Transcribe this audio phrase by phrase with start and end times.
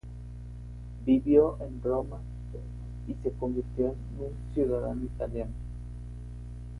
[1.05, 2.17] Vivió en Roma,
[3.07, 5.51] y se convirtió en un ciudadano italiano.